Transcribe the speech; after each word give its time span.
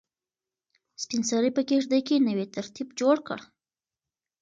سپین 1.01 1.21
سرې 1.29 1.49
په 1.57 1.61
کيږدۍ 1.69 2.01
کې 2.07 2.25
نوی 2.27 2.45
ترتیب 2.55 2.87
جوړ 2.99 3.15
کړ. 3.27 3.39